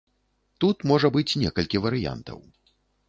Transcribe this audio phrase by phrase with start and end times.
[0.63, 2.37] Тут можа быць некалькі варыянтаў.